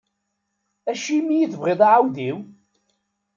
Acimi 0.91 1.35
i 1.39 1.47
tebɣiḍ 1.51 1.81
aɛewdiw? 1.87 2.37